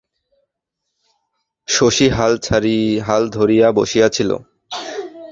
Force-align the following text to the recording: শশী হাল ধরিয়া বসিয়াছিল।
শশী 1.67 2.07
হাল 3.01 3.23
ধরিয়া 3.31 3.67
বসিয়াছিল। 3.71 4.29